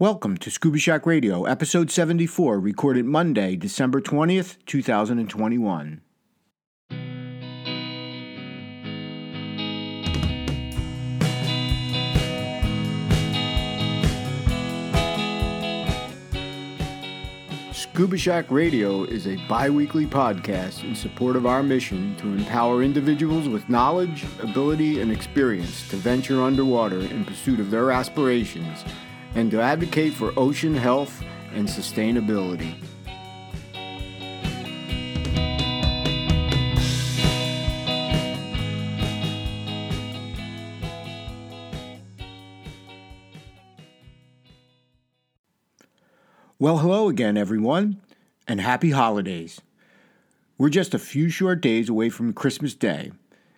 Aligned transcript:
Welcome 0.00 0.36
to 0.36 0.50
Scuba 0.52 0.78
Shack 0.78 1.06
Radio, 1.06 1.42
episode 1.42 1.90
74, 1.90 2.60
recorded 2.60 3.04
Monday, 3.04 3.56
December 3.56 4.00
20th, 4.00 4.56
2021. 4.64 6.00
Scuba 17.72 18.16
Shack 18.16 18.52
Radio 18.52 19.02
is 19.02 19.26
a 19.26 19.34
bi 19.48 19.68
weekly 19.68 20.06
podcast 20.06 20.84
in 20.84 20.94
support 20.94 21.34
of 21.34 21.44
our 21.44 21.64
mission 21.64 22.14
to 22.18 22.28
empower 22.28 22.84
individuals 22.84 23.48
with 23.48 23.68
knowledge, 23.68 24.24
ability, 24.40 25.00
and 25.00 25.10
experience 25.10 25.88
to 25.88 25.96
venture 25.96 26.40
underwater 26.40 27.00
in 27.00 27.24
pursuit 27.24 27.58
of 27.58 27.72
their 27.72 27.90
aspirations 27.90 28.84
and 29.34 29.50
to 29.50 29.60
advocate 29.60 30.12
for 30.12 30.32
ocean 30.36 30.74
health 30.74 31.22
and 31.52 31.68
sustainability. 31.68 32.82
Well, 46.60 46.78
hello 46.78 47.08
again, 47.08 47.36
everyone, 47.36 48.00
and 48.48 48.60
happy 48.60 48.90
holidays. 48.90 49.60
We're 50.58 50.70
just 50.70 50.92
a 50.92 50.98
few 50.98 51.28
short 51.28 51.60
days 51.60 51.88
away 51.88 52.08
from 52.08 52.32
Christmas 52.32 52.74
Day, 52.74 53.12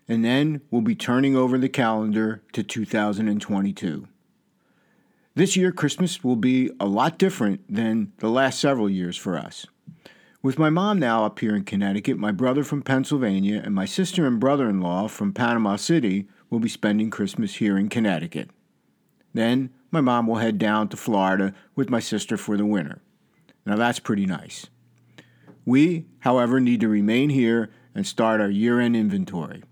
and 0.06 0.22
then 0.22 0.60
we'll 0.70 0.82
be 0.82 0.94
turning 0.94 1.34
over 1.34 1.56
the 1.56 1.70
calendar 1.70 2.42
to 2.52 2.62
2022. 2.62 4.06
This 5.34 5.56
year, 5.56 5.70
Christmas 5.70 6.24
will 6.24 6.36
be 6.36 6.70
a 6.80 6.86
lot 6.86 7.16
different 7.16 7.62
than 7.72 8.12
the 8.18 8.28
last 8.28 8.58
several 8.58 8.90
years 8.90 9.16
for 9.16 9.38
us. 9.38 9.64
With 10.42 10.58
my 10.58 10.70
mom 10.70 10.98
now 10.98 11.24
up 11.24 11.38
here 11.38 11.54
in 11.54 11.64
Connecticut, 11.64 12.18
my 12.18 12.32
brother 12.32 12.64
from 12.64 12.82
Pennsylvania, 12.82 13.62
and 13.64 13.74
my 13.74 13.84
sister 13.84 14.26
and 14.26 14.40
brother 14.40 14.68
in 14.68 14.80
law 14.80 15.06
from 15.06 15.32
Panama 15.32 15.76
City 15.76 16.26
will 16.48 16.58
be 16.58 16.68
spending 16.68 17.10
Christmas 17.10 17.56
here 17.56 17.78
in 17.78 17.88
Connecticut. 17.88 18.50
Then 19.32 19.70
my 19.92 20.00
mom 20.00 20.26
will 20.26 20.36
head 20.36 20.58
down 20.58 20.88
to 20.88 20.96
Florida 20.96 21.54
with 21.76 21.90
my 21.90 22.00
sister 22.00 22.36
for 22.36 22.56
the 22.56 22.66
winter. 22.66 23.00
Now 23.64 23.76
that's 23.76 24.00
pretty 24.00 24.26
nice. 24.26 24.66
We, 25.64 26.06
however, 26.20 26.58
need 26.58 26.80
to 26.80 26.88
remain 26.88 27.30
here 27.30 27.70
and 27.94 28.04
start 28.04 28.40
our 28.40 28.50
year 28.50 28.80
end 28.80 28.96
inventory. 28.96 29.62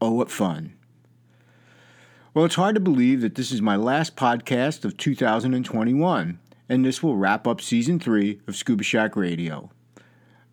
Oh, 0.00 0.12
what 0.12 0.30
fun! 0.30 0.74
Well, 2.34 2.46
it's 2.46 2.54
hard 2.54 2.76
to 2.76 2.80
believe 2.80 3.20
that 3.20 3.34
this 3.34 3.52
is 3.52 3.60
my 3.60 3.76
last 3.76 4.16
podcast 4.16 4.86
of 4.86 4.96
2021, 4.96 6.38
and 6.66 6.82
this 6.82 7.02
will 7.02 7.18
wrap 7.18 7.46
up 7.46 7.60
season 7.60 8.00
three 8.00 8.40
of 8.46 8.56
Scuba 8.56 8.82
Shack 8.82 9.16
Radio. 9.16 9.70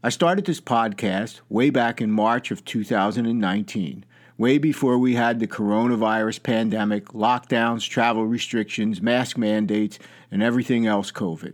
I 0.03 0.09
started 0.09 0.43
this 0.43 0.59
podcast 0.59 1.39
way 1.47 1.69
back 1.69 2.01
in 2.01 2.11
March 2.11 2.51
of 2.51 2.65
2019, 2.65 4.03
way 4.37 4.57
before 4.57 4.97
we 4.97 5.15
had 5.15 5.39
the 5.39 5.47
coronavirus 5.47 6.43
pandemic, 6.43 7.05
lockdowns, 7.13 7.87
travel 7.89 8.25
restrictions, 8.25 9.01
mask 9.01 9.37
mandates, 9.37 9.99
and 10.29 10.43
everything 10.43 10.85
else 10.85 11.13
COVID. 11.13 11.53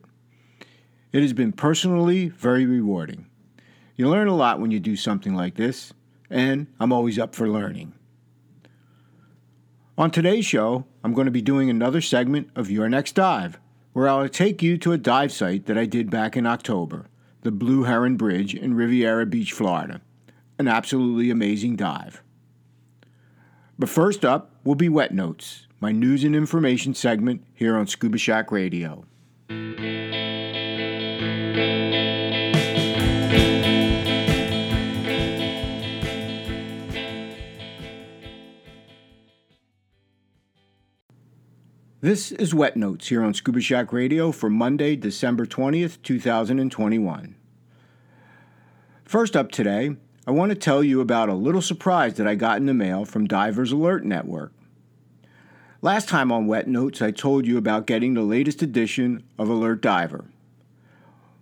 It 1.12 1.22
has 1.22 1.34
been 1.34 1.52
personally 1.52 2.30
very 2.30 2.66
rewarding. 2.66 3.28
You 3.96 4.10
learn 4.10 4.28
a 4.28 4.36
lot 4.36 4.60
when 4.60 4.72
you 4.72 4.80
do 4.80 4.96
something 4.96 5.36
like 5.36 5.54
this, 5.54 5.94
and 6.32 6.66
I'm 6.80 6.92
always 6.92 7.20
up 7.20 7.36
for 7.36 7.48
learning. 7.48 7.94
On 9.98 10.12
today's 10.12 10.46
show, 10.46 10.84
I'm 11.06 11.14
going 11.14 11.24
to 11.24 11.32
be 11.32 11.42
doing 11.42 11.70
another 11.70 12.02
segment 12.02 12.50
of 12.54 12.70
Your 12.70 12.90
Next 12.90 13.14
Dive, 13.14 13.58
where 13.94 14.10
I'll 14.10 14.28
take 14.28 14.62
you 14.62 14.78
to 14.80 14.92
a 14.92 14.98
dive 14.98 15.32
site 15.32 15.68
that 15.68 15.78
I 15.78 15.86
did 15.86 16.10
back 16.10 16.36
in 16.36 16.46
October, 16.46 17.06
the 17.44 17.52
Blue 17.52 17.84
Heron 17.84 18.18
Bridge 18.18 18.54
in 18.54 18.74
Riviera 18.74 19.26
Beach, 19.26 19.54
Florida. 19.54 20.02
An 20.60 20.68
absolutely 20.68 21.32
amazing 21.32 21.78
dive. 21.78 22.22
But 23.80 23.88
first 23.88 24.26
up 24.26 24.52
will 24.66 24.76
be 24.76 24.90
Wet 24.90 25.14
Notes, 25.14 25.66
my 25.80 25.94
news 25.94 26.26
and 26.26 26.36
information 26.36 26.94
segment 26.94 27.46
here 27.54 27.78
on 27.78 27.88
Scuba 27.88 28.18
Shack 28.18 28.52
Radio. 28.52 29.06
This 42.06 42.32
is 42.34 42.54
Wet 42.54 42.78
Notes 42.78 43.08
here 43.08 43.24
on 43.24 43.34
Scuba 43.34 43.60
Shack 43.60 43.92
Radio 43.92 44.32
for 44.32 44.48
Monday, 44.48 44.96
December 44.96 45.48
20th, 45.48 46.00
2021. 46.04 47.36
First 49.04 49.36
up 49.36 49.52
today, 49.52 49.96
I 50.28 50.30
want 50.30 50.52
to 50.52 50.56
tell 50.56 50.84
you 50.84 51.02
about 51.02 51.30
a 51.30 51.34
little 51.34 51.64
surprise 51.64 52.14
that 52.18 52.28
I 52.28 52.36
got 52.36 52.58
in 52.58 52.68
the 52.68 52.76
mail 52.76 53.06
from 53.06 53.26
Divers 53.26 53.72
Alert 53.72 54.06
Network. 54.06 54.54
Last 55.82 56.08
time 56.08 56.32
on 56.32 56.46
Wet 56.46 56.68
Notes, 56.68 57.02
I 57.02 57.10
told 57.10 57.48
you 57.48 57.58
about 57.58 57.88
getting 57.88 58.14
the 58.14 58.22
latest 58.22 58.62
edition 58.62 59.24
of 59.40 59.50
Alert 59.50 59.82
Diver. 59.82 60.26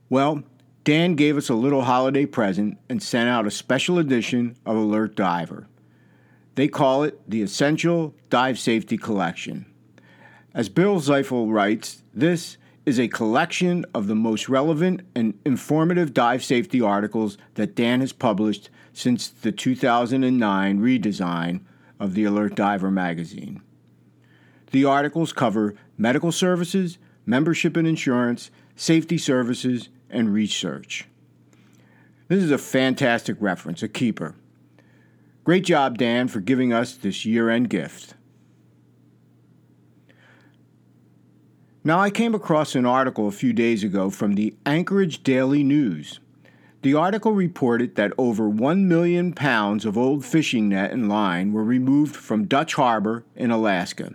Well, 0.09 0.43
Dan 0.85 1.15
gave 1.15 1.35
us 1.35 1.49
a 1.49 1.55
little 1.55 1.81
holiday 1.81 2.25
present 2.25 2.77
and 2.87 3.03
sent 3.03 3.27
out 3.27 3.45
a 3.45 3.51
special 3.51 3.99
edition 3.99 4.55
of 4.65 4.77
Alert 4.77 5.17
Diver. 5.17 5.67
They 6.55 6.69
call 6.69 7.03
it 7.03 7.19
the 7.29 7.41
Essential 7.41 8.15
Dive 8.29 8.57
Safety 8.57 8.97
Collection. 8.97 9.65
As 10.55 10.69
Bill 10.69 10.99
Ziefle 10.99 11.51
writes, 11.51 12.03
this 12.13 12.57
is 12.85 12.99
a 12.99 13.07
collection 13.07 13.85
of 13.95 14.05
the 14.05 14.15
most 14.15 14.47
relevant 14.47 15.01
and 15.15 15.33
informative 15.45 16.13
dive 16.13 16.43
safety 16.43 16.79
articles 16.79 17.39
that 17.55 17.75
Dan 17.75 18.01
has 18.01 18.13
published 18.13 18.69
since 18.91 19.29
the 19.29 19.51
2009 19.51 20.79
redesign 20.79 21.61
of 21.99 22.13
the 22.13 22.25
Alert 22.25 22.55
Diver 22.55 22.91
magazine. 22.91 23.63
The 24.71 24.85
articles 24.85 25.33
cover 25.33 25.73
medical 25.97 26.31
services, 26.31 26.99
membership 27.25 27.75
and 27.75 27.87
insurance, 27.87 28.51
safety 28.75 29.17
services, 29.17 29.89
and 30.07 30.31
research. 30.31 31.07
This 32.27 32.43
is 32.43 32.51
a 32.51 32.59
fantastic 32.59 33.37
reference, 33.39 33.81
a 33.81 33.87
keeper. 33.87 34.35
Great 35.43 35.65
job, 35.65 35.97
Dan, 35.97 36.27
for 36.27 36.41
giving 36.41 36.71
us 36.71 36.93
this 36.93 37.25
year 37.25 37.49
end 37.49 37.71
gift. 37.71 38.13
Now, 41.85 41.99
I 41.99 42.11
came 42.11 42.33
across 42.33 42.75
an 42.75 42.85
article 42.85 43.27
a 43.27 43.31
few 43.31 43.51
days 43.51 43.83
ago 43.83 44.09
from 44.09 44.35
the 44.35 44.55
Anchorage 44.65 45.21
Daily 45.21 45.63
News. 45.63 46.21
The 46.81 46.93
article 46.93 47.33
reported 47.33 47.95
that 47.95 48.13
over 48.17 48.47
1 48.47 48.87
million 48.87 49.33
pounds 49.33 49.83
of 49.83 49.97
old 49.97 50.23
fishing 50.23 50.69
net 50.69 50.91
and 50.91 51.09
line 51.09 51.51
were 51.51 51.63
removed 51.63 52.15
from 52.15 52.45
Dutch 52.45 52.75
Harbor 52.75 53.25
in 53.35 53.51
Alaska, 53.51 54.13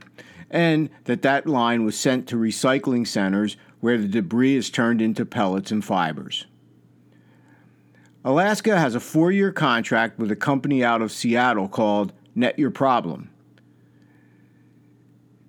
and 0.51 0.89
that 1.05 1.21
that 1.21 1.47
line 1.47 1.85
was 1.85 1.99
sent 1.99 2.27
to 2.29 2.37
recycling 2.37 3.07
centers 3.07 3.59
where 3.81 3.99
the 3.99 4.09
debris 4.09 4.57
is 4.57 4.71
turned 4.71 5.03
into 5.03 5.27
pellets 5.27 5.71
and 5.71 5.85
fibers. 5.85 6.47
Alaska 8.25 8.79
has 8.79 8.95
a 8.95 9.01
four 9.01 9.31
year 9.31 9.53
contract 9.53 10.19
with 10.19 10.31
a 10.31 10.37
company 10.37 10.83
out 10.83 11.03
of 11.03 11.13
Seattle 11.13 11.69
called 11.69 12.15
Net 12.35 12.59
Your 12.59 12.71
Problem. 12.71 13.29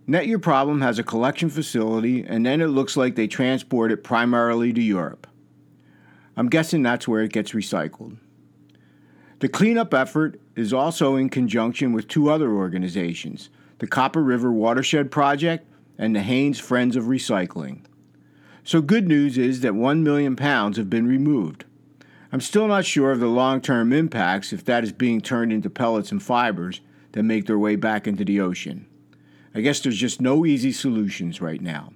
Net 0.10 0.26
Your 0.26 0.40
Problem 0.40 0.82
has 0.82 0.98
a 0.98 1.04
collection 1.04 1.52
facility, 1.52 2.24
and 2.24 2.44
then 2.44 2.62
it 2.62 2.70
looks 2.70 2.98
like 2.98 3.14
they 3.14 3.28
transport 3.28 3.92
it 3.92 4.04
primarily 4.04 4.74
to 4.74 4.82
Europe. 4.82 5.28
I'm 6.36 6.50
guessing 6.50 6.82
that's 6.82 7.08
where 7.08 7.22
it 7.22 7.32
gets 7.32 7.52
recycled. 7.52 8.18
The 9.38 9.50
cleanup 9.50 9.94
effort 9.94 10.42
is 10.56 10.74
also 10.74 11.16
in 11.16 11.30
conjunction 11.30 11.94
with 11.94 12.08
two 12.08 12.28
other 12.28 12.52
organizations 12.52 13.52
the 13.78 13.86
Copper 13.86 14.24
River 14.24 14.52
Watershed 14.52 15.12
Project 15.12 15.68
and 16.00 16.16
the 16.16 16.22
Haines 16.22 16.60
Friends 16.60 16.96
of 16.96 17.04
Recycling. 17.04 17.82
So, 18.64 18.82
good 18.82 19.08
news 19.08 19.38
is 19.38 19.62
that 19.62 19.76
1 19.76 20.04
million 20.04 20.36
pounds 20.36 20.78
have 20.78 20.90
been 20.90 21.06
removed. 21.06 21.66
I'm 22.32 22.42
still 22.42 22.68
not 22.68 22.86
sure 22.86 23.12
of 23.12 23.20
the 23.20 23.28
long 23.28 23.62
term 23.62 23.94
impacts 23.94 24.54
if 24.54 24.66
that 24.66 24.84
is 24.84 24.92
being 24.92 25.22
turned 25.22 25.54
into 25.54 25.70
pellets 25.70 26.12
and 26.12 26.22
fibers 26.22 26.82
that 27.12 27.22
make 27.22 27.46
their 27.46 27.60
way 27.60 27.76
back 27.76 28.08
into 28.08 28.26
the 28.26 28.42
ocean. 28.42 28.88
I 29.54 29.62
guess 29.62 29.80
there's 29.80 29.98
just 29.98 30.22
no 30.22 30.46
easy 30.46 30.72
solutions 30.72 31.42
right 31.42 31.62
now. 31.62 31.92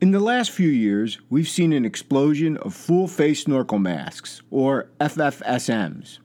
In 0.00 0.10
the 0.10 0.20
last 0.20 0.50
few 0.50 0.68
years, 0.68 1.18
we've 1.30 1.48
seen 1.48 1.72
an 1.72 1.84
explosion 1.84 2.58
of 2.58 2.74
full 2.74 3.08
face 3.08 3.44
snorkel 3.44 3.78
masks, 3.78 4.42
or 4.50 4.90
FFSMs. 5.00 6.18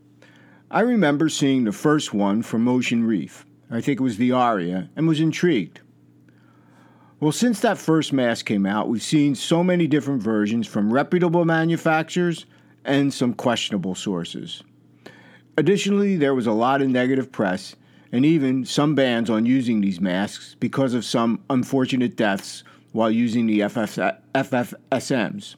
I 0.69 0.81
remember 0.81 1.29
seeing 1.29 1.63
the 1.63 1.71
first 1.71 2.13
one 2.13 2.43
from 2.43 2.67
Ocean 2.67 3.05
Reef, 3.05 3.45
I 3.71 3.81
think 3.81 3.99
it 3.99 4.03
was 4.03 4.17
the 4.17 4.33
Aria, 4.33 4.89
and 4.95 5.07
was 5.07 5.19
intrigued. 5.19 5.79
Well, 7.19 7.31
since 7.31 7.59
that 7.61 7.77
first 7.77 8.13
mask 8.13 8.45
came 8.45 8.65
out, 8.65 8.89
we've 8.89 9.01
seen 9.01 9.33
so 9.33 9.63
many 9.63 9.87
different 9.87 10.21
versions 10.21 10.67
from 10.67 10.91
reputable 10.91 11.45
manufacturers 11.45 12.45
and 12.85 13.13
some 13.13 13.33
questionable 13.33 13.95
sources. 13.95 14.63
Additionally, 15.57 16.15
there 16.15 16.35
was 16.35 16.47
a 16.47 16.51
lot 16.51 16.81
of 16.81 16.89
negative 16.89 17.31
press, 17.31 17.75
and 18.11 18.25
even 18.25 18.65
some 18.65 18.95
bans 18.95 19.29
on 19.29 19.45
using 19.45 19.81
these 19.81 19.99
masks 19.99 20.55
because 20.59 20.93
of 20.93 21.05
some 21.05 21.43
unfortunate 21.49 22.15
deaths 22.15 22.63
while 22.91 23.11
using 23.11 23.45
the 23.45 23.67
FF, 23.67 23.97
FFSMs. 24.33 25.55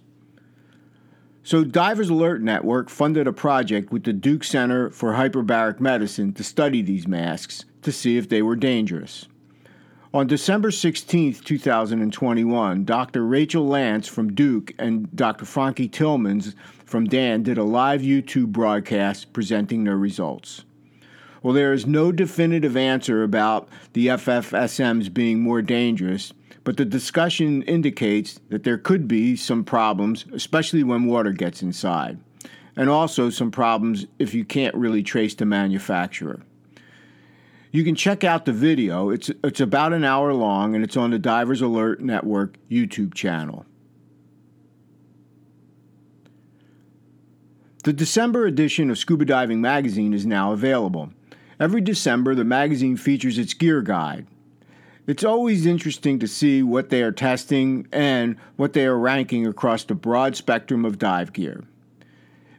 So, 1.43 1.63
Divers 1.63 2.09
Alert 2.09 2.41
Network 2.41 2.89
funded 2.89 3.27
a 3.27 3.33
project 3.33 3.91
with 3.91 4.03
the 4.03 4.13
Duke 4.13 4.43
Center 4.43 4.91
for 4.91 5.13
Hyperbaric 5.13 5.79
Medicine 5.79 6.33
to 6.33 6.43
study 6.43 6.81
these 6.81 7.07
masks 7.07 7.65
to 7.81 7.91
see 7.91 8.17
if 8.17 8.29
they 8.29 8.41
were 8.41 8.55
dangerous. 8.55 9.27
On 10.13 10.27
December 10.27 10.71
16, 10.71 11.35
2021, 11.35 12.83
Dr. 12.83 13.25
Rachel 13.25 13.65
Lance 13.65 14.09
from 14.09 14.33
Duke 14.33 14.73
and 14.77 15.09
Dr. 15.15 15.45
Frauke 15.45 15.89
Tillmans 15.89 16.53
from 16.83 17.05
Dan 17.05 17.43
did 17.43 17.57
a 17.57 17.63
live 17.63 18.01
YouTube 18.01 18.47
broadcast 18.47 19.31
presenting 19.31 19.85
their 19.85 19.95
results. 19.95 20.65
Well, 21.41 21.53
there 21.53 21.71
is 21.71 21.85
no 21.85 22.11
definitive 22.11 22.75
answer 22.75 23.23
about 23.23 23.69
the 23.93 24.07
FFSMs 24.07 25.13
being 25.13 25.39
more 25.39 25.61
dangerous, 25.61 26.33
but 26.65 26.75
the 26.75 26.83
discussion 26.83 27.63
indicates 27.63 28.37
that 28.49 28.63
there 28.63 28.77
could 28.77 29.07
be 29.07 29.37
some 29.37 29.63
problems, 29.63 30.25
especially 30.33 30.83
when 30.83 31.05
water 31.05 31.31
gets 31.31 31.61
inside, 31.61 32.19
and 32.75 32.89
also 32.89 33.29
some 33.29 33.49
problems 33.49 34.07
if 34.19 34.33
you 34.33 34.43
can't 34.43 34.75
really 34.75 35.03
trace 35.03 35.35
the 35.35 35.45
manufacturer. 35.45 36.41
You 37.71 37.85
can 37.85 37.95
check 37.95 38.23
out 38.25 38.45
the 38.45 38.51
video. 38.51 39.09
It's, 39.09 39.31
it's 39.43 39.61
about 39.61 39.93
an 39.93 40.03
hour 40.03 40.33
long 40.33 40.75
and 40.75 40.83
it's 40.83 40.97
on 40.97 41.11
the 41.11 41.19
Divers 41.19 41.61
Alert 41.61 42.01
Network 42.01 42.57
YouTube 42.69 43.13
channel. 43.13 43.65
The 47.83 47.93
December 47.93 48.45
edition 48.45 48.91
of 48.91 48.97
Scuba 48.97 49.25
Diving 49.25 49.61
Magazine 49.61 50.13
is 50.13 50.25
now 50.25 50.51
available. 50.51 51.11
Every 51.59 51.81
December, 51.81 52.35
the 52.35 52.43
magazine 52.43 52.97
features 52.97 53.37
its 53.37 53.53
gear 53.53 53.81
guide. 53.81 54.27
It's 55.07 55.23
always 55.23 55.65
interesting 55.65 56.19
to 56.19 56.27
see 56.27 56.61
what 56.61 56.89
they 56.89 57.01
are 57.01 57.11
testing 57.11 57.87
and 57.91 58.35
what 58.55 58.73
they 58.73 58.85
are 58.85 58.97
ranking 58.97 59.47
across 59.47 59.83
the 59.83 59.95
broad 59.95 60.35
spectrum 60.35 60.85
of 60.85 60.99
dive 60.99 61.33
gear. 61.33 61.63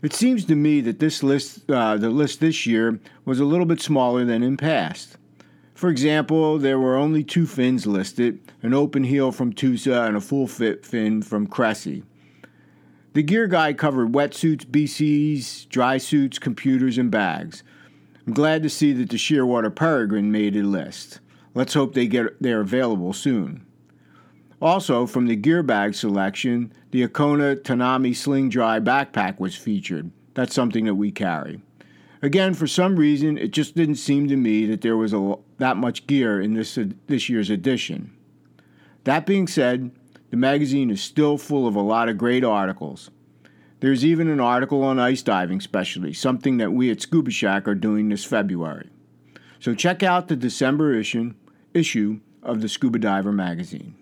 It 0.02 0.12
seems 0.12 0.44
to 0.46 0.56
me 0.56 0.80
that 0.80 0.98
this 0.98 1.22
list, 1.22 1.70
uh, 1.70 1.96
the 1.96 2.10
list 2.10 2.40
this 2.40 2.66
year, 2.66 2.98
was 3.24 3.38
a 3.38 3.44
little 3.44 3.66
bit 3.66 3.80
smaller 3.80 4.24
than 4.24 4.42
in 4.42 4.56
past. 4.56 5.16
For 5.74 5.88
example, 5.88 6.58
there 6.58 6.80
were 6.80 6.96
only 6.96 7.22
two 7.22 7.46
fins 7.46 7.86
listed 7.86 8.40
an 8.62 8.74
open 8.74 9.04
heel 9.04 9.30
from 9.32 9.52
Tusa 9.52 10.06
and 10.06 10.16
a 10.16 10.20
full 10.20 10.48
fit 10.48 10.84
fin 10.84 11.22
from 11.22 11.46
Cressi. 11.46 12.02
The 13.14 13.22
gear 13.22 13.46
guide 13.46 13.78
covered 13.78 14.12
wetsuits, 14.12 14.64
BCs, 14.64 15.68
dry 15.68 15.98
suits, 15.98 16.38
computers, 16.38 16.98
and 16.98 17.10
bags. 17.10 17.62
I'm 18.26 18.32
glad 18.32 18.62
to 18.62 18.70
see 18.70 18.92
that 18.94 19.10
the 19.10 19.16
Shearwater 19.16 19.74
Peregrine 19.74 20.32
made 20.32 20.56
a 20.56 20.62
list. 20.62 21.20
Let's 21.54 21.74
hope 21.74 21.94
they 21.94 22.06
get 22.06 22.40
they're 22.40 22.60
available 22.60 23.12
soon. 23.12 23.66
Also, 24.62 25.06
from 25.06 25.26
the 25.26 25.34
gear 25.34 25.60
bag 25.60 25.92
selection, 25.92 26.72
the 26.92 27.04
Akona 27.04 27.56
Tanami 27.56 28.14
Sling 28.14 28.48
Dry 28.48 28.78
backpack 28.78 29.40
was 29.40 29.56
featured. 29.56 30.12
That's 30.34 30.54
something 30.54 30.84
that 30.84 30.94
we 30.94 31.10
carry. 31.10 31.60
Again, 32.22 32.54
for 32.54 32.68
some 32.68 32.94
reason, 32.94 33.36
it 33.36 33.50
just 33.50 33.74
didn't 33.74 33.96
seem 33.96 34.28
to 34.28 34.36
me 34.36 34.64
that 34.66 34.80
there 34.80 34.96
was 34.96 35.12
a, 35.12 35.34
that 35.58 35.76
much 35.76 36.06
gear 36.06 36.40
in 36.40 36.54
this, 36.54 36.78
this 37.08 37.28
year's 37.28 37.50
edition. 37.50 38.16
That 39.02 39.26
being 39.26 39.48
said, 39.48 39.90
the 40.30 40.36
magazine 40.36 40.90
is 40.90 41.02
still 41.02 41.38
full 41.38 41.66
of 41.66 41.74
a 41.74 41.80
lot 41.80 42.08
of 42.08 42.16
great 42.16 42.44
articles. 42.44 43.10
There's 43.80 44.04
even 44.04 44.28
an 44.28 44.38
article 44.38 44.84
on 44.84 45.00
ice 45.00 45.22
diving 45.22 45.60
specialty, 45.60 46.12
something 46.12 46.58
that 46.58 46.70
we 46.70 46.88
at 46.88 47.02
Scuba 47.02 47.32
Shack 47.32 47.66
are 47.66 47.74
doing 47.74 48.10
this 48.10 48.24
February. 48.24 48.90
So 49.58 49.74
check 49.74 50.04
out 50.04 50.28
the 50.28 50.36
December 50.36 50.94
issue, 50.94 51.34
issue 51.74 52.20
of 52.44 52.60
the 52.60 52.68
Scuba 52.68 53.00
Diver 53.00 53.32
magazine. 53.32 53.96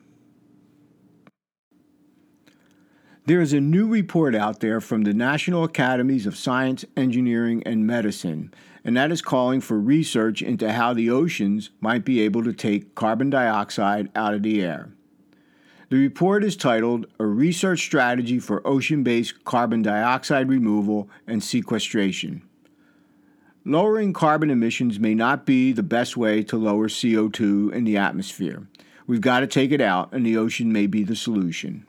There 3.26 3.42
is 3.42 3.52
a 3.52 3.60
new 3.60 3.86
report 3.86 4.34
out 4.34 4.60
there 4.60 4.80
from 4.80 5.02
the 5.02 5.12
National 5.12 5.62
Academies 5.62 6.26
of 6.26 6.38
Science, 6.38 6.86
Engineering, 6.96 7.62
and 7.66 7.86
Medicine, 7.86 8.52
and 8.82 8.96
that 8.96 9.12
is 9.12 9.20
calling 9.20 9.60
for 9.60 9.78
research 9.78 10.40
into 10.40 10.72
how 10.72 10.94
the 10.94 11.10
oceans 11.10 11.68
might 11.80 12.02
be 12.02 12.22
able 12.22 12.42
to 12.44 12.52
take 12.54 12.94
carbon 12.94 13.28
dioxide 13.28 14.10
out 14.16 14.32
of 14.32 14.42
the 14.42 14.62
air. 14.62 14.88
The 15.90 15.98
report 15.98 16.42
is 16.44 16.56
titled 16.56 17.06
A 17.18 17.26
Research 17.26 17.80
Strategy 17.80 18.38
for 18.38 18.66
Ocean 18.66 19.02
Based 19.02 19.44
Carbon 19.44 19.82
Dioxide 19.82 20.48
Removal 20.48 21.10
and 21.26 21.44
Sequestration. 21.44 22.42
Lowering 23.66 24.14
carbon 24.14 24.50
emissions 24.50 24.98
may 24.98 25.14
not 25.14 25.44
be 25.44 25.72
the 25.72 25.82
best 25.82 26.16
way 26.16 26.42
to 26.44 26.56
lower 26.56 26.88
CO2 26.88 27.70
in 27.70 27.84
the 27.84 27.98
atmosphere. 27.98 28.66
We've 29.06 29.20
got 29.20 29.40
to 29.40 29.46
take 29.46 29.72
it 29.72 29.82
out, 29.82 30.10
and 30.12 30.24
the 30.24 30.38
ocean 30.38 30.72
may 30.72 30.86
be 30.86 31.04
the 31.04 31.16
solution. 31.16 31.86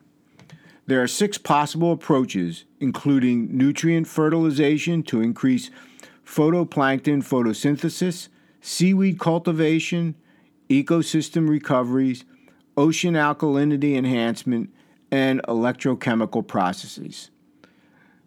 There 0.88 1.02
are 1.02 1.08
six 1.08 1.38
possible 1.38 1.92
approaches, 1.92 2.66
including 2.80 3.56
nutrient 3.56 4.08
fertilization 4.08 5.04
to 5.04 5.22
increase 5.22 5.70
phytoplankton 6.26 7.24
photosynthesis, 7.24 8.30
seaweed 8.62 9.20
cultivation, 9.20 10.16
ecosystem 10.70 11.48
recoveries, 11.48 12.26
ocean 12.78 13.14
alkalinity 13.14 13.96
enhancement, 13.96 14.70
and 15.12 15.42
electrochemical 15.44 16.46
processes. 16.46 17.30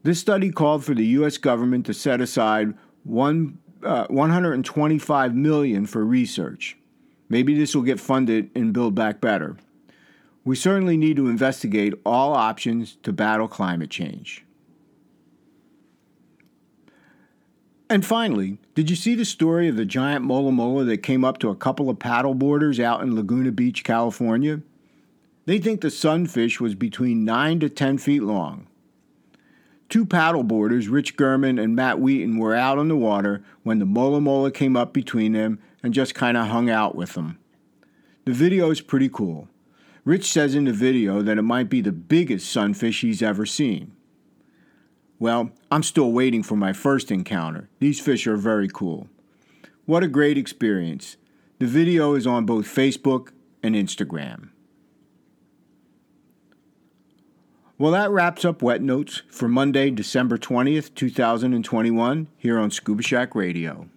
This 0.02 0.20
study 0.20 0.50
called 0.50 0.84
for 0.84 0.94
the 0.94 1.06
U.S. 1.06 1.38
government 1.38 1.86
to 1.86 1.94
set 1.94 2.20
aside 2.20 2.74
one, 3.04 3.58
uh, 3.82 4.06
125 4.08 5.34
million 5.34 5.86
for 5.86 6.04
research. 6.04 6.76
Maybe 7.30 7.56
this 7.56 7.74
will 7.74 7.82
get 7.82 7.98
funded 7.98 8.50
in 8.54 8.72
Build 8.72 8.94
Back 8.94 9.20
Better. 9.22 9.56
We 10.44 10.56
certainly 10.56 10.96
need 10.96 11.16
to 11.16 11.28
investigate 11.28 11.94
all 12.04 12.34
options 12.34 12.96
to 13.02 13.12
battle 13.12 13.48
climate 13.48 13.90
change. 13.90 14.44
And 17.88 18.04
finally, 18.04 18.58
did 18.74 18.90
you 18.90 18.96
see 18.96 19.14
the 19.14 19.24
story 19.24 19.68
of 19.68 19.76
the 19.76 19.84
giant 19.84 20.24
mola 20.24 20.52
mola 20.52 20.84
that 20.84 20.98
came 20.98 21.24
up 21.24 21.38
to 21.38 21.50
a 21.50 21.56
couple 21.56 21.88
of 21.88 21.98
paddle 21.98 22.34
boarders 22.34 22.80
out 22.80 23.02
in 23.02 23.14
Laguna 23.14 23.52
Beach, 23.52 23.84
California? 23.84 24.60
They 25.46 25.58
think 25.58 25.80
the 25.80 25.90
sunfish 25.90 26.60
was 26.60 26.74
between 26.74 27.24
9 27.24 27.60
to 27.60 27.68
10 27.68 27.98
feet 27.98 28.22
long. 28.22 28.66
Two 29.88 30.06
paddle 30.06 30.42
boarders, 30.42 30.88
Rich 30.88 31.16
Gurman 31.16 31.62
and 31.62 31.76
Matt 31.76 32.00
Wheaton, 32.00 32.38
were 32.38 32.54
out 32.54 32.78
on 32.78 32.88
the 32.88 32.96
water 32.96 33.44
when 33.62 33.78
the 33.78 33.84
mola 33.84 34.20
mola 34.20 34.50
came 34.50 34.76
up 34.76 34.92
between 34.92 35.32
them 35.32 35.58
and 35.82 35.94
just 35.94 36.14
kind 36.14 36.36
of 36.36 36.48
hung 36.48 36.70
out 36.70 36.94
with 36.94 37.12
them. 37.12 37.38
The 38.24 38.32
video 38.32 38.70
is 38.70 38.80
pretty 38.80 39.10
cool. 39.10 39.48
Rich 40.04 40.30
says 40.30 40.54
in 40.54 40.64
the 40.64 40.72
video 40.72 41.22
that 41.22 41.38
it 41.38 41.42
might 41.42 41.70
be 41.70 41.80
the 41.80 41.92
biggest 41.92 42.52
sunfish 42.52 43.00
he's 43.00 43.22
ever 43.22 43.46
seen. 43.46 43.92
Well, 45.18 45.50
I'm 45.70 45.82
still 45.82 46.12
waiting 46.12 46.42
for 46.42 46.56
my 46.56 46.74
first 46.74 47.10
encounter. 47.10 47.70
These 47.78 48.00
fish 48.00 48.26
are 48.26 48.36
very 48.36 48.68
cool. 48.68 49.08
What 49.86 50.02
a 50.02 50.08
great 50.08 50.36
experience. 50.36 51.16
The 51.58 51.66
video 51.66 52.14
is 52.14 52.26
on 52.26 52.44
both 52.44 52.66
Facebook 52.66 53.30
and 53.62 53.74
Instagram. 53.74 54.50
Well, 57.78 57.92
that 57.92 58.10
wraps 58.10 58.44
up 58.44 58.62
Wet 58.62 58.82
Notes 58.82 59.22
for 59.30 59.48
Monday, 59.48 59.90
December 59.90 60.36
20th, 60.36 60.94
2021, 60.94 62.28
here 62.36 62.58
on 62.58 62.70
Scuba 62.70 63.02
Shack 63.02 63.34
Radio. 63.34 63.88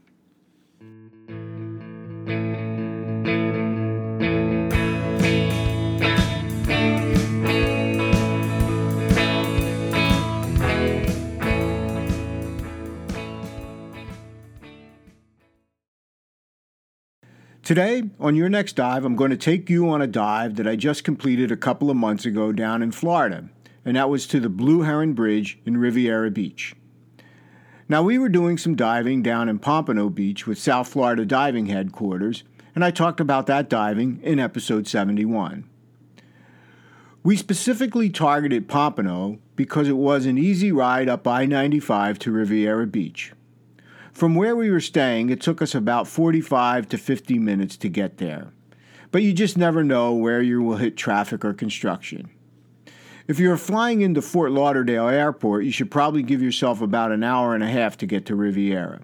Today, 17.67 18.03
on 18.17 18.37
your 18.37 18.47
next 18.47 18.77
dive, 18.77 19.03
I'm 19.03 19.17
going 19.17 19.31
to 19.31 19.35
take 19.35 19.69
you 19.69 19.89
on 19.89 20.01
a 20.01 20.07
dive 20.07 20.55
that 20.55 20.69
I 20.69 20.77
just 20.77 21.03
completed 21.03 21.51
a 21.51 21.57
couple 21.57 21.89
of 21.89 21.97
months 21.97 22.25
ago 22.25 22.53
down 22.53 22.81
in 22.81 22.93
Florida, 22.93 23.49
and 23.83 23.97
that 23.97 24.09
was 24.09 24.25
to 24.27 24.39
the 24.39 24.47
Blue 24.47 24.83
Heron 24.83 25.11
Bridge 25.11 25.59
in 25.65 25.75
Riviera 25.75 26.31
Beach. 26.31 26.75
Now, 27.89 28.03
we 28.03 28.17
were 28.17 28.29
doing 28.29 28.57
some 28.57 28.75
diving 28.75 29.21
down 29.21 29.49
in 29.49 29.59
Pompano 29.59 30.07
Beach 30.07 30.47
with 30.47 30.57
South 30.57 30.87
Florida 30.87 31.25
Diving 31.25 31.65
Headquarters, 31.65 32.45
and 32.73 32.85
I 32.85 32.91
talked 32.91 33.19
about 33.19 33.47
that 33.47 33.67
diving 33.67 34.21
in 34.23 34.39
episode 34.39 34.87
71. 34.87 35.69
We 37.21 37.35
specifically 37.35 38.09
targeted 38.09 38.69
Pompano 38.69 39.39
because 39.57 39.89
it 39.89 39.97
was 39.97 40.25
an 40.25 40.37
easy 40.37 40.71
ride 40.71 41.09
up 41.09 41.27
I 41.27 41.45
95 41.45 42.17
to 42.19 42.31
Riviera 42.31 42.87
Beach. 42.87 43.33
From 44.17 44.33
where 44.33 44.55
we 44.55 44.71
were 44.71 44.81
staying, 44.81 45.29
it 45.29 45.39
took 45.41 45.61
us 45.61 45.75
about 45.75 46.07
45 46.07 46.89
to 46.89 46.97
50 46.97 47.37
minutes 47.37 47.77
to 47.77 47.87
get 47.87 48.17
there. 48.17 48.51
But 49.11 49.21
you 49.21 49.31
just 49.31 49.59
never 49.59 49.83
know 49.83 50.11
where 50.11 50.41
you 50.41 50.63
will 50.63 50.77
hit 50.77 50.97
traffic 50.97 51.45
or 51.45 51.53
construction. 51.53 52.31
If 53.27 53.37
you're 53.37 53.57
flying 53.57 54.01
into 54.01 54.23
Fort 54.23 54.51
Lauderdale 54.51 55.07
Airport, 55.07 55.65
you 55.65 55.71
should 55.71 55.91
probably 55.91 56.23
give 56.23 56.41
yourself 56.41 56.81
about 56.81 57.11
an 57.11 57.23
hour 57.23 57.53
and 57.53 57.63
a 57.63 57.67
half 57.67 57.95
to 57.97 58.07
get 58.07 58.25
to 58.25 58.35
Riviera. 58.35 59.01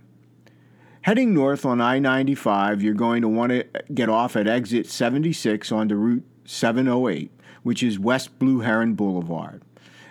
Heading 1.03 1.31
north 1.31 1.63
on 1.63 1.79
I 1.79 1.99
95, 1.99 2.81
you're 2.81 2.95
going 2.95 3.21
to 3.21 3.29
want 3.29 3.51
to 3.51 3.67
get 3.93 4.09
off 4.09 4.35
at 4.35 4.47
exit 4.47 4.87
76 4.87 5.71
onto 5.71 5.93
Route 5.93 6.25
708, 6.45 7.29
which 7.61 7.83
is 7.83 7.99
West 7.99 8.39
Blue 8.39 8.61
Heron 8.61 8.95
Boulevard. 8.95 9.61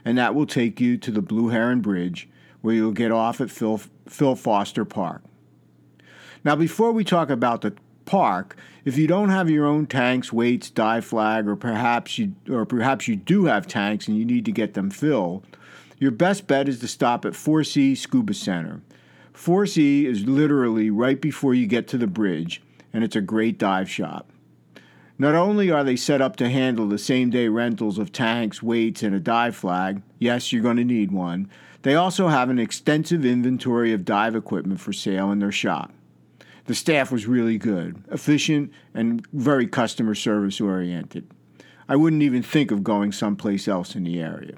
And 0.05 0.17
that 0.17 0.37
will 0.37 0.47
take 0.47 0.81
you 0.81 0.97
to 0.99 1.11
the 1.11 1.23
Blue 1.23 1.49
Heron 1.49 1.81
Bridge, 1.81 2.29
where 2.63 2.75
you'll 2.75 2.93
get 2.93 3.13
off 3.13 3.41
at 3.41 3.51
Phil, 3.51 3.81
Phil 4.09 4.35
Foster 4.35 4.85
Park. 4.85 5.23
Now, 6.45 6.57
before 6.57 6.91
we 6.93 7.05
talk 7.05 7.31
about 7.31 7.61
the 7.61 7.75
park, 8.05 8.57
if 8.85 8.97
you 8.97 9.07
don't 9.07 9.29
have 9.29 9.49
your 9.49 9.67
own 9.67 9.87
tanks, 9.87 10.33
weights, 10.33 10.71
dive 10.71 11.05
flag, 11.05 11.47
or 11.47 11.55
perhaps 11.55 12.19
you 12.19 12.35
or 12.51 12.65
perhaps 12.65 13.07
you 13.07 13.15
do 13.17 13.45
have 13.45 13.67
tanks 13.67 14.09
and 14.09 14.17
you 14.17 14.25
need 14.25 14.45
to 14.47 14.53
get 14.53 14.75
them 14.75 14.91
filled, 14.91 15.47
your 15.99 16.11
best 16.11 16.47
bet 16.47 16.69
is 16.69 16.81
to 16.81 16.89
stop 16.89 17.25
at 17.25 17.37
Force-E 17.37 17.95
Scuba 17.95 18.35
Center. 18.35 18.81
Force-E 19.33 20.07
is 20.07 20.27
literally 20.27 20.91
right 20.91 21.21
before 21.21 21.55
you 21.55 21.67
get 21.67 21.87
to 21.89 21.99
the 21.99 22.09
bridge, 22.09 22.61
and 22.93 23.05
it's 23.05 23.17
a 23.17 23.21
great 23.21 23.57
dive 23.57 23.89
shop. 23.89 24.31
Not 25.23 25.37
only 25.37 25.71
are 25.71 25.85
they 25.85 25.95
set 25.95 26.21
up 26.21 26.35
to 26.39 26.51
handle 26.51 26.89
the 26.89 26.99
same 26.99 27.31
day 27.31 27.47
rentals 27.47 27.97
of 27.97 28.11
tanks, 28.11 28.61
weights, 28.61 29.05
and 29.05 29.15
a 29.15 29.21
dive 29.21 29.55
flag, 29.55 30.03
yes, 30.19 30.53
you're 30.53 30.65
going 30.65 30.79
to 30.79 30.85
need 30.85 31.13
one, 31.13 31.49
they 31.83 31.95
also 31.95 32.27
have 32.27 32.51
an 32.51 32.59
extensive 32.59 33.25
inventory 33.25 33.93
of 33.93 34.05
dive 34.05 34.35
equipment 34.35 34.81
for 34.81 34.93
sale 34.93 35.31
in 35.31 35.39
their 35.39 35.53
shop. 35.53 35.93
The 36.65 36.75
staff 36.75 37.13
was 37.13 37.29
really 37.29 37.57
good, 37.57 38.03
efficient, 38.11 38.73
and 38.95 39.25
very 39.33 39.69
customer 39.69 40.17
service 40.17 40.61
oriented. 40.61 41.31
I 41.89 41.95
wouldn't 41.95 42.25
even 42.25 42.43
think 42.43 42.73
of 42.73 42.83
going 42.83 43.13
someplace 43.13 43.69
else 43.69 43.95
in 43.95 44.03
the 44.03 44.21
area. 44.21 44.57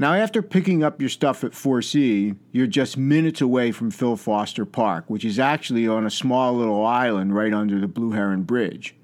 Now, 0.00 0.14
after 0.14 0.40
picking 0.40 0.82
up 0.82 0.98
your 0.98 1.10
stuff 1.10 1.44
at 1.44 1.52
Force-E, 1.52 2.34
you're 2.52 2.66
just 2.66 2.96
minutes 2.96 3.42
away 3.42 3.70
from 3.70 3.90
Phil 3.90 4.16
Foster 4.16 4.64
Park, 4.64 5.04
which 5.08 5.26
is 5.26 5.38
actually 5.38 5.86
on 5.86 6.06
a 6.06 6.10
small 6.10 6.54
little 6.54 6.86
island 6.86 7.34
right 7.34 7.52
under 7.52 7.78
the 7.78 7.86
Blue 7.86 8.12
Heron 8.12 8.44
Bridge. 8.44 8.94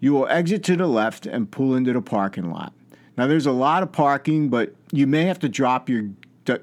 You 0.00 0.14
will 0.14 0.26
exit 0.28 0.64
to 0.64 0.76
the 0.76 0.86
left 0.86 1.26
and 1.26 1.50
pull 1.50 1.74
into 1.74 1.92
the 1.92 2.00
parking 2.00 2.50
lot. 2.50 2.72
Now, 3.18 3.26
there's 3.26 3.44
a 3.44 3.52
lot 3.52 3.82
of 3.82 3.92
parking, 3.92 4.48
but 4.48 4.74
you 4.92 5.06
may 5.06 5.24
have 5.24 5.38
to 5.40 5.48
drop 5.50 5.90
your 5.90 6.08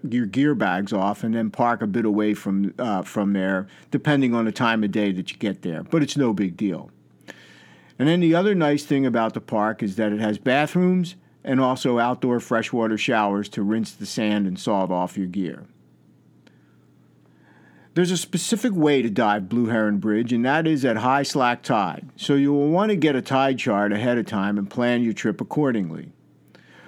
your 0.10 0.26
gear 0.26 0.56
bags 0.56 0.92
off 0.92 1.24
and 1.24 1.36
then 1.36 1.52
park 1.52 1.84
a 1.84 1.88
bit 1.88 2.06
away 2.06 2.34
from 2.34 2.74
uh, 2.80 3.04
from 3.04 3.34
there, 3.34 3.68
depending 3.92 4.34
on 4.34 4.46
the 4.46 4.52
time 4.52 4.84
of 4.84 4.92
day 4.92 5.12
that 5.12 5.32
you 5.32 5.38
get 5.38 5.62
there. 5.62 5.84
But 5.84 6.02
it's 6.02 6.18
no 6.18 6.34
big 6.34 6.58
deal. 6.58 6.90
And 8.00 8.08
then 8.08 8.22
the 8.22 8.34
other 8.34 8.56
nice 8.56 8.86
thing 8.86 9.06
about 9.06 9.36
the 9.36 9.40
park 9.40 9.84
is 9.84 9.98
that 9.98 10.12
it 10.12 10.20
has 10.20 10.40
bathrooms 10.40 11.16
and 11.44 11.60
also 11.60 12.00
outdoor 12.00 12.40
freshwater 12.40 12.98
showers 12.98 13.50
to 13.50 13.64
rinse 13.64 13.92
the 13.92 14.06
sand 14.06 14.48
and 14.48 14.60
salt 14.60 14.92
off 14.92 15.18
your 15.18 15.28
gear. 15.28 15.66
There's 17.96 18.12
a 18.12 18.18
specific 18.18 18.74
way 18.74 19.02
to 19.02 19.10
dive 19.10 19.50
Blue 19.50 19.66
Heron 19.66 19.98
Bridge, 19.98 20.32
and 20.32 20.46
that 20.46 20.68
is 20.68 20.86
at 20.86 20.98
high 20.98 21.24
slack 21.24 21.64
tide, 21.64 22.08
so 22.16 22.36
you 22.36 22.54
will 22.54 22.70
want 22.70 22.92
to 22.92 22.96
get 22.96 23.16
a 23.16 23.22
tide 23.22 23.58
chart 23.58 23.92
ahead 23.92 24.18
of 24.18 24.26
time 24.26 24.58
and 24.58 24.70
plan 24.70 25.04
your 25.04 25.14
trip 25.14 25.42
accordingly. 25.42 26.12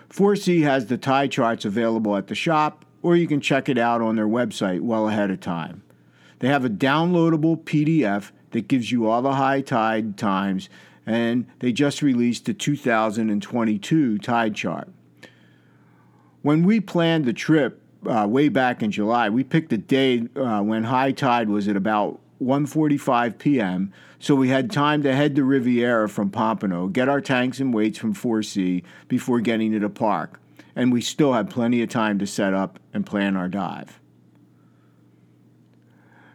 Force-E 0.10 0.62
has 0.62 0.86
the 0.86 0.98
tide 0.98 1.31
charts 1.31 1.65
available 1.65 2.15
at 2.15 2.27
the 2.27 2.36
shop, 2.36 2.86
or 3.01 3.15
you 3.15 3.27
can 3.27 3.41
check 3.41 3.67
it 3.67 3.77
out 3.77 4.01
on 4.01 4.15
their 4.15 4.27
website 4.27 4.81
well 4.81 5.08
ahead 5.08 5.31
of 5.31 5.39
time. 5.39 5.84
They 6.39 6.50
have 6.50 6.65
a 6.65 6.70
downloadable 6.70 7.63
PDF 7.63 8.31
that 8.51 8.67
gives 8.67 8.91
you 8.91 9.08
all 9.08 9.22
the 9.22 9.36
high 9.36 9.62
tide 9.62 10.17
times 10.17 10.70
and 11.05 11.46
they 11.60 11.72
just 11.72 12.01
released 12.01 12.46
the 12.46 12.53
2022 12.53 14.17
tide 14.20 14.55
chart. 14.55 14.89
When 16.41 16.63
we 16.63 16.79
planned 16.79 17.25
the 17.25 17.34
trip 17.34 17.81
uh, 18.08 18.27
way 18.27 18.50
back 18.50 18.81
in 18.81 18.91
July, 18.91 19.29
we 19.29 19.43
picked 19.43 19.72
a 19.74 19.77
day 19.77 20.27
uh, 20.36 20.62
when 20.62 20.86
high 20.86 21.12
tide 21.12 21.50
was 21.50 21.67
at 21.67 21.75
about 21.75 22.20
1:45 22.41 23.38
p.m. 23.38 23.93
So 24.20 24.36
we 24.36 24.50
had 24.50 24.72
time 24.72 25.03
to 25.03 25.15
head 25.15 25.36
to 25.36 25.43
Riviera 25.43 26.10
from 26.10 26.29
Pompano, 26.29 26.88
get 26.88 27.10
our 27.10 27.22
tanks 27.22 27.60
and 27.60 27.74
weights 27.74 27.98
from 27.98 28.13
Force-E 28.13 28.84
before 29.08 29.39
getting 29.39 29.72
to 29.72 29.79
the 29.79 29.89
park, 29.89 30.39
and 30.75 30.91
we 30.91 31.01
still 31.01 31.34
had 31.34 31.50
plenty 31.50 31.81
of 31.81 31.89
time 31.89 32.20
to 32.20 32.27
set 32.27 32.53
up 32.53 32.79
and 32.93 33.05
plan 33.05 33.36
our 33.36 33.48
dive. 33.48 34.00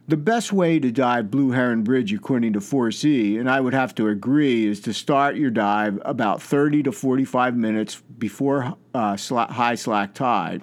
The 0.08 0.16
best 0.16 0.52
way 0.52 0.78
to 0.78 0.92
dive 0.92 1.32
Blue 1.32 1.50
Heron 1.50 1.82
Bridge, 1.82 2.12
according 2.12 2.52
to 2.52 2.60
Force-E, 2.60 3.38
and 3.38 3.50
I 3.50 3.60
would 3.60 3.75
have 3.75 3.92
to 3.96 4.06
agree, 4.06 4.64
is 4.64 4.80
to 4.82 4.94
start 4.94 5.34
your 5.34 5.50
dive 5.50 6.00
about 6.04 6.40
30 6.40 6.84
to 6.84 6.92
45 6.92 7.56
minutes 7.56 8.00
before 8.16 8.76
uh, 8.94 9.16
high 9.16 9.75
slack 9.75 10.14
tide. 10.14 10.62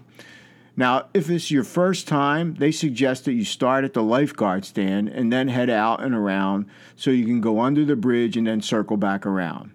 Now, 0.77 1.07
if 1.13 1.29
it's 1.29 1.51
your 1.51 1.65
first 1.65 2.07
time, 2.07 2.55
they 2.55 2.71
suggest 2.71 3.25
that 3.25 3.33
you 3.33 3.43
start 3.43 3.83
at 3.83 3.91
the 3.91 4.01
lifeguard 4.01 4.63
stand 4.63 5.09
and 5.09 5.31
then 5.31 5.50
head 5.50 5.69
out 5.69 6.01
and 6.01 6.15
around 6.15 6.65
so 6.95 7.12
you 7.12 7.25
can 7.25 7.41
go 7.41 7.59
under 7.59 7.83
the 7.83 7.97
bridge 7.97 8.38
and 8.38 8.47
then 8.47 8.62
circle 8.62 8.95
back 8.95 9.25
around. 9.25 9.71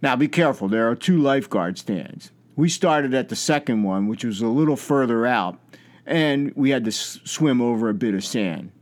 Now, 0.00 0.14
be 0.14 0.28
careful, 0.28 0.68
there 0.68 0.88
are 0.88 0.94
two 0.94 1.18
lifeguard 1.18 1.78
stands. 1.78 2.30
We 2.54 2.68
started 2.68 3.12
at 3.12 3.28
the 3.28 3.36
second 3.36 3.82
one, 3.82 4.06
which 4.06 4.24
was 4.24 4.40
a 4.40 4.46
little 4.46 4.76
further 4.76 5.26
out, 5.26 5.58
and 6.08 6.52
we 6.56 6.70
had 6.70 6.84
to 6.84 6.90
s- 6.90 7.20
swim 7.24 7.60
over 7.60 7.88
a 7.88 7.94
bit 7.94 8.14
of 8.14 8.24
sand. 8.24 8.72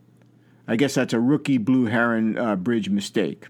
I 0.68 0.76
guess 0.76 0.94
that's 0.94 1.12
a 1.12 1.20
rookie 1.20 1.58
Blue 1.58 1.86
Heron 1.86 2.38
uh, 2.38 2.56
Bridge 2.56 2.88
mistake. 2.88 3.46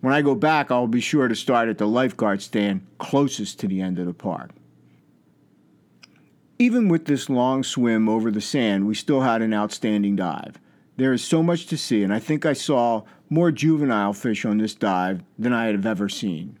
When 0.00 0.14
I 0.14 0.22
go 0.22 0.34
back, 0.34 0.70
I'll 0.70 0.86
be 0.86 1.00
sure 1.00 1.26
to 1.28 1.34
start 1.34 1.68
at 1.68 1.78
the 1.78 1.86
lifeguard 1.86 2.40
stand 2.40 2.86
closest 2.98 3.58
to 3.60 3.66
the 3.66 3.80
end 3.80 3.98
of 3.98 4.06
the 4.06 4.14
park. 4.14 4.50
Even 6.60 6.88
with 6.88 7.04
this 7.04 7.28
long 7.28 7.62
swim 7.62 8.08
over 8.08 8.30
the 8.30 8.40
sand, 8.40 8.86
we 8.86 8.94
still 8.94 9.20
had 9.20 9.42
an 9.42 9.54
outstanding 9.54 10.16
dive. 10.16 10.58
There 10.96 11.12
is 11.12 11.22
so 11.22 11.42
much 11.42 11.66
to 11.66 11.76
see, 11.76 12.02
and 12.02 12.12
I 12.12 12.18
think 12.18 12.46
I 12.46 12.52
saw 12.52 13.02
more 13.30 13.52
juvenile 13.52 14.12
fish 14.12 14.44
on 14.44 14.58
this 14.58 14.74
dive 14.74 15.22
than 15.38 15.52
I 15.52 15.66
have 15.66 15.86
ever 15.86 16.08
seen. 16.08 16.58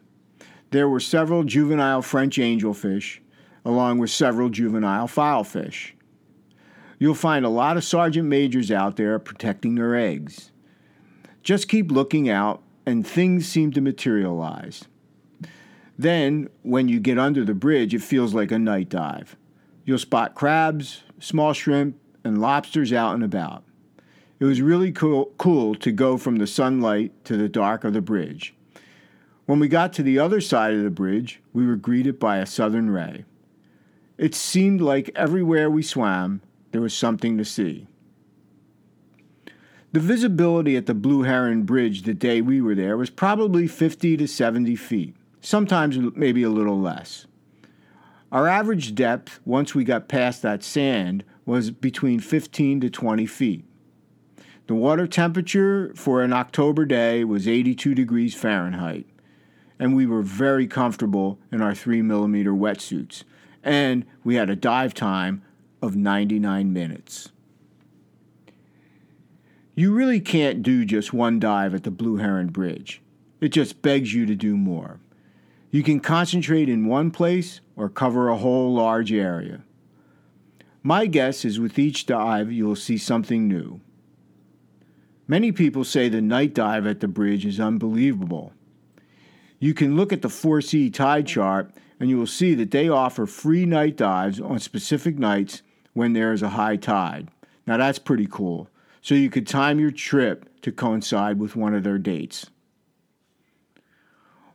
There 0.70 0.88
were 0.88 1.00
several 1.00 1.44
juvenile 1.44 2.02
French 2.02 2.36
angelfish, 2.38 3.18
along 3.64 3.98
with 3.98 4.10
several 4.10 4.50
juvenile 4.50 5.08
filefish. 5.08 5.92
You'll 6.98 7.14
find 7.14 7.44
a 7.44 7.50
lot 7.50 7.76
of 7.76 7.84
sergeant 7.84 8.28
majors 8.28 8.70
out 8.70 8.96
there 8.96 9.18
protecting 9.18 9.76
their 9.76 9.94
eggs. 9.94 10.50
Just 11.42 11.68
keep 11.68 11.90
looking 11.92 12.28
out, 12.28 12.62
and 12.84 13.06
things 13.06 13.46
seem 13.46 13.70
to 13.72 13.80
materialize. 13.80 14.84
Then, 15.96 16.48
when 16.62 16.88
you 16.88 17.00
get 17.00 17.18
under 17.18 17.44
the 17.44 17.54
bridge, 17.54 17.94
it 17.94 18.02
feels 18.02 18.34
like 18.34 18.52
a 18.52 18.58
night 18.58 18.88
dive. 18.88 19.36
You'll 19.84 19.98
spot 19.98 20.34
crabs, 20.34 21.02
small 21.18 21.52
shrimp, 21.52 21.96
and 22.24 22.40
lobsters 22.40 22.92
out 22.92 23.14
and 23.14 23.24
about. 23.24 23.64
It 24.40 24.44
was 24.44 24.60
really 24.62 24.92
cool, 24.92 25.32
cool 25.38 25.74
to 25.76 25.90
go 25.90 26.16
from 26.16 26.36
the 26.36 26.46
sunlight 26.46 27.12
to 27.24 27.36
the 27.36 27.48
dark 27.48 27.84
of 27.84 27.92
the 27.92 28.00
bridge. 28.00 28.54
When 29.46 29.58
we 29.58 29.68
got 29.68 29.92
to 29.94 30.02
the 30.02 30.18
other 30.18 30.40
side 30.40 30.74
of 30.74 30.82
the 30.82 30.90
bridge, 30.90 31.40
we 31.52 31.66
were 31.66 31.76
greeted 31.76 32.18
by 32.18 32.36
a 32.38 32.46
southern 32.46 32.90
ray. 32.90 33.24
It 34.16 34.34
seemed 34.34 34.80
like 34.80 35.10
everywhere 35.16 35.70
we 35.70 35.82
swam, 35.82 36.42
there 36.70 36.80
was 36.80 36.94
something 36.94 37.38
to 37.38 37.44
see. 37.44 37.86
The 39.92 40.00
visibility 40.00 40.76
at 40.76 40.86
the 40.86 40.94
Blue 40.94 41.22
Heron 41.22 41.62
Bridge 41.62 42.02
the 42.02 42.12
day 42.12 42.42
we 42.42 42.60
were 42.60 42.74
there 42.74 42.96
was 42.96 43.08
probably 43.08 43.66
50 43.66 44.18
to 44.18 44.28
70 44.28 44.76
feet, 44.76 45.16
sometimes 45.40 45.98
maybe 46.14 46.42
a 46.42 46.50
little 46.50 46.78
less. 46.78 47.26
Our 48.30 48.46
average 48.46 48.94
depth, 48.94 49.40
once 49.46 49.74
we 49.74 49.84
got 49.84 50.08
past 50.08 50.42
that 50.42 50.62
sand, 50.62 51.24
was 51.46 51.70
between 51.70 52.20
15 52.20 52.82
to 52.82 52.90
20 52.90 53.24
feet. 53.24 53.64
The 54.66 54.74
water 54.74 55.06
temperature 55.06 55.94
for 55.96 56.22
an 56.22 56.34
October 56.34 56.84
day 56.84 57.24
was 57.24 57.48
82 57.48 57.94
degrees 57.94 58.34
Fahrenheit, 58.34 59.06
and 59.78 59.96
we 59.96 60.04
were 60.04 60.20
very 60.20 60.66
comfortable 60.66 61.38
in 61.50 61.62
our 61.62 61.74
3 61.74 62.02
millimeter 62.02 62.52
wetsuits, 62.52 63.24
and 63.64 64.04
we 64.22 64.34
had 64.34 64.50
a 64.50 64.56
dive 64.56 64.92
time 64.92 65.42
of 65.80 65.96
99 65.96 66.72
minutes. 66.72 67.30
You 69.74 69.92
really 69.94 70.20
can't 70.20 70.62
do 70.62 70.84
just 70.84 71.12
one 71.12 71.38
dive 71.38 71.74
at 71.74 71.84
the 71.84 71.90
Blue 71.90 72.16
Heron 72.16 72.48
Bridge. 72.48 73.00
It 73.40 73.50
just 73.50 73.80
begs 73.80 74.12
you 74.12 74.26
to 74.26 74.34
do 74.34 74.56
more. 74.56 74.98
You 75.70 75.82
can 75.82 76.00
concentrate 76.00 76.68
in 76.68 76.86
one 76.86 77.10
place 77.10 77.60
or 77.76 77.88
cover 77.88 78.28
a 78.28 78.36
whole 78.36 78.74
large 78.74 79.12
area. 79.12 79.62
My 80.82 81.06
guess 81.06 81.44
is 81.44 81.60
with 81.60 81.78
each 81.78 82.06
dive, 82.06 82.50
you 82.50 82.66
will 82.66 82.76
see 82.76 82.98
something 82.98 83.46
new. 83.46 83.80
Many 85.28 85.52
people 85.52 85.84
say 85.84 86.08
the 86.08 86.22
night 86.22 86.54
dive 86.54 86.86
at 86.86 87.00
the 87.00 87.08
bridge 87.08 87.44
is 87.44 87.60
unbelievable. 87.60 88.52
You 89.60 89.74
can 89.74 89.96
look 89.96 90.12
at 90.12 90.22
the 90.22 90.28
Force-E 90.28 90.90
tide 90.90 91.26
chart 91.26 91.70
and 92.00 92.08
you 92.08 92.16
will 92.16 92.26
see 92.26 92.54
that 92.54 92.70
they 92.70 92.88
offer 92.88 93.26
free 93.26 93.66
night 93.66 93.96
dives 93.96 94.40
on 94.40 94.58
specific 94.58 95.18
nights 95.18 95.62
when 95.98 96.12
there 96.12 96.32
is 96.32 96.42
a 96.42 96.50
high 96.50 96.76
tide. 96.76 97.28
Now 97.66 97.76
that's 97.76 97.98
pretty 97.98 98.28
cool. 98.30 98.70
So 99.02 99.16
you 99.16 99.28
could 99.28 99.48
time 99.48 99.80
your 99.80 99.90
trip 99.90 100.48
to 100.62 100.70
coincide 100.70 101.40
with 101.40 101.56
one 101.56 101.74
of 101.74 101.82
their 101.82 101.98
dates. 101.98 102.46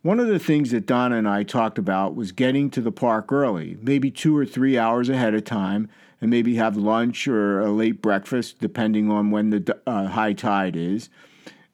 One 0.03 0.21
of 0.21 0.27
the 0.27 0.39
things 0.39 0.71
that 0.71 0.85
Donna 0.85 1.17
and 1.17 1.27
I 1.27 1.43
talked 1.43 1.77
about 1.77 2.15
was 2.15 2.31
getting 2.31 2.69
to 2.69 2.81
the 2.81 2.93
park 2.93 3.29
early, 3.29 3.77
maybe 3.81 4.09
two 4.09 4.37
or 4.37 4.45
three 4.45 4.77
hours 4.77 5.09
ahead 5.09 5.33
of 5.33 5.43
time, 5.43 5.89
and 6.21 6.29
maybe 6.29 6.55
have 6.55 6.77
lunch 6.77 7.27
or 7.27 7.59
a 7.59 7.71
late 7.71 8.01
breakfast, 8.01 8.59
depending 8.59 9.11
on 9.11 9.29
when 9.29 9.49
the 9.49 9.77
uh, 9.85 10.07
high 10.07 10.33
tide 10.33 10.77
is, 10.77 11.09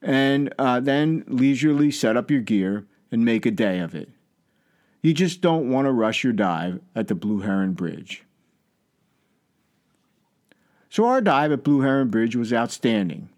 and 0.02 0.52
uh, 0.58 0.80
then 0.80 1.22
leisurely 1.28 1.92
set 1.92 2.16
up 2.16 2.28
your 2.28 2.40
gear 2.40 2.86
and 3.12 3.24
make 3.24 3.46
a 3.46 3.52
day 3.52 3.78
of 3.78 3.94
it. 3.94 4.08
You 5.00 5.14
just 5.14 5.40
don't 5.40 5.70
want 5.70 5.86
to 5.86 5.92
rush 5.92 6.24
your 6.24 6.32
dive 6.32 6.80
at 6.96 7.06
the 7.06 7.14
Blue 7.14 7.40
Heron 7.40 7.74
Bridge. 7.74 8.24
So, 11.00 11.06
our 11.06 11.22
dive 11.22 11.50
at 11.50 11.64
Blue 11.64 11.80
Heron 11.80 12.10
Bridge 12.10 12.36
was 12.36 12.52
outstanding. 12.52 13.30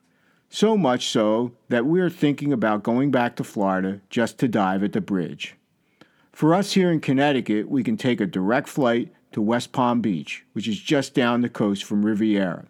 So 0.50 0.76
much 0.76 1.06
so 1.06 1.52
that 1.68 1.86
we 1.86 2.00
are 2.00 2.10
thinking 2.10 2.52
about 2.52 2.82
going 2.82 3.12
back 3.12 3.36
to 3.36 3.44
Florida 3.44 4.00
just 4.10 4.36
to 4.38 4.48
dive 4.48 4.82
at 4.82 4.94
the 4.94 5.00
bridge. 5.00 5.54
For 6.32 6.56
us 6.56 6.72
here 6.72 6.90
in 6.90 6.98
Connecticut, 6.98 7.70
we 7.70 7.84
can 7.84 7.96
take 7.96 8.20
a 8.20 8.26
direct 8.26 8.68
flight 8.68 9.12
to 9.30 9.40
West 9.40 9.70
Palm 9.70 10.00
Beach, 10.00 10.44
which 10.54 10.66
is 10.66 10.80
just 10.80 11.14
down 11.14 11.40
the 11.40 11.48
coast 11.48 11.84
from 11.84 12.04
Riviera, 12.04 12.66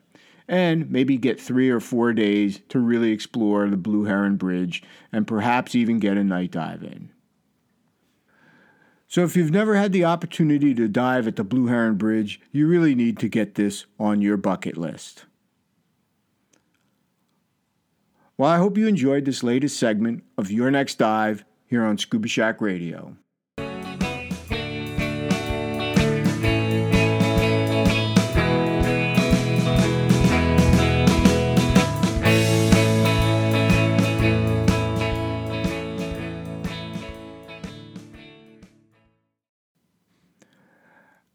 and 0.47 0.91
maybe 0.91 1.17
get 1.17 1.41
three 1.41 1.71
or 1.71 1.81
four 1.81 2.13
days 2.13 2.61
to 2.69 2.79
really 2.79 3.13
explore 3.13 3.71
the 3.71 3.79
Blue 3.79 4.05
Heron 4.05 4.37
Bridge 4.37 4.83
and 5.11 5.27
perhaps 5.27 5.75
even 5.75 6.01
get 6.01 6.19
a 6.19 6.23
night 6.23 6.51
dive 6.51 6.83
in. 6.83 7.09
So, 9.13 9.25
if 9.25 9.37
you've 9.37 9.51
never 9.51 9.75
had 9.75 9.93
the 9.93 10.07
opportunity 10.07 10.73
to 10.73 10.89
dive 10.89 11.29
at 11.29 11.37
the 11.37 11.45
Blue 11.45 11.67
Heron 11.67 11.97
Bridge, 11.97 12.41
you 12.51 12.67
really 12.67 12.95
need 12.95 13.19
to 13.19 13.29
get 13.29 13.57
this 13.57 13.85
on 14.01 14.23
your 14.23 14.39
bucket 14.39 14.79
list. 14.79 15.27
Well, 18.39 18.49
I 18.49 18.57
hope 18.57 18.79
you 18.79 18.87
enjoyed 18.87 19.27
this 19.27 19.43
latest 19.43 19.79
segment 19.79 20.25
of 20.39 20.51
Your 20.51 20.71
Next 20.71 20.95
Dive 20.95 21.45
here 21.67 21.85
on 21.85 21.99
Scuba 21.99 22.27
Shack 22.27 22.63
Radio. 22.63 23.15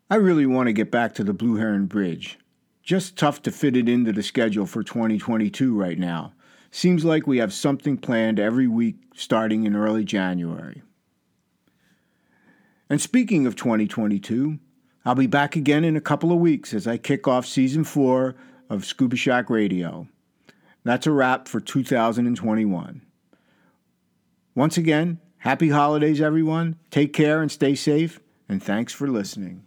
I 0.09 0.15
really 0.15 0.45
want 0.45 0.67
to 0.67 0.73
get 0.73 0.89
back 0.89 1.13
to 1.15 1.23
the 1.25 1.33
Blue 1.33 1.57
Heron 1.57 1.85
Bridge. 1.85 2.39
Just 2.81 3.17
tough 3.17 3.41
to 3.41 3.51
fit 3.51 3.75
it 3.75 3.89
into 3.89 4.13
the 4.13 4.23
schedule 4.23 4.65
for 4.65 4.81
2022 4.81 5.77
right 5.77 5.99
now. 5.99 6.31
Seems 6.71 7.03
like 7.03 7.27
we 7.27 7.39
have 7.39 7.51
something 7.51 7.97
planned 7.97 8.39
every 8.39 8.67
week 8.67 8.95
starting 9.13 9.65
in 9.65 9.75
early 9.75 10.05
January. 10.05 10.81
And 12.89 13.01
speaking 13.01 13.45
of 13.45 13.57
2022, 13.57 14.59
I'll 15.03 15.15
be 15.15 15.27
back 15.27 15.57
again 15.57 15.83
in 15.83 15.97
a 15.97 16.01
couple 16.01 16.31
of 16.31 16.39
weeks 16.39 16.73
as 16.73 16.87
I 16.87 16.97
kick 16.97 17.27
off 17.27 17.45
season 17.45 17.83
four 17.83 18.37
of 18.69 18.85
Scuba 18.85 19.17
Shack 19.17 19.49
Radio. 19.49 20.07
That's 20.85 21.05
a 21.05 21.11
wrap 21.11 21.49
for 21.49 21.59
2021. 21.59 23.01
Once 24.55 24.77
again, 24.77 25.19
happy 25.39 25.67
holidays, 25.67 26.21
everyone. 26.21 26.77
Take 26.91 27.11
care 27.11 27.41
and 27.41 27.51
stay 27.51 27.75
safe, 27.75 28.21
and 28.47 28.63
thanks 28.63 28.93
for 28.93 29.09
listening. 29.09 29.66